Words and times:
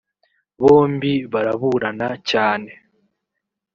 bombi 0.61 1.13
baraburana 1.33 2.09
cyane 2.29 2.71